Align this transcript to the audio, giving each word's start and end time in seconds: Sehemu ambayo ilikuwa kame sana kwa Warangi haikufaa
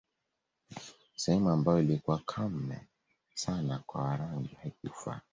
Sehemu 1.15 1.49
ambayo 1.49 1.79
ilikuwa 1.79 2.19
kame 2.25 2.79
sana 3.33 3.79
kwa 3.79 4.03
Warangi 4.03 4.57
haikufaa 4.61 5.21